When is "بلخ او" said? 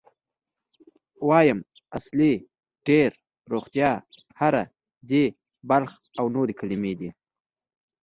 5.69-6.25